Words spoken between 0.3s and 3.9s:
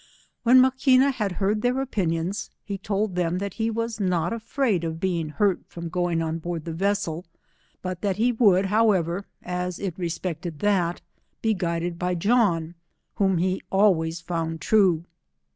When Maquina had heard their opinions, he told them that he